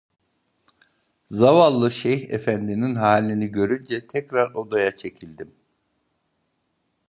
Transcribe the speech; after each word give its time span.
Zavallı 1.27 1.91
şeyh 1.91 2.29
efendinin 2.29 2.95
halini 2.95 3.47
görünce 3.47 4.07
tekrar 4.07 4.51
odaya 4.55 4.95
çekildim. 4.95 5.55